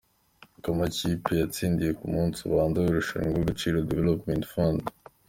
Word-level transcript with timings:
Uko 0.57 0.67
amakipe 0.73 1.31
yatsindanye 1.41 1.91
ku 1.99 2.05
munsi 2.13 2.39
ubanza 2.49 2.77
w’irushanwa 2.79 3.31
ry’Agaciro 3.37 3.77
Development 3.91 4.43
Fund. 4.53 4.81